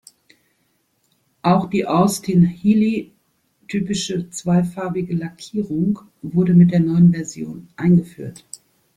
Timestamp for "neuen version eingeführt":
6.79-8.43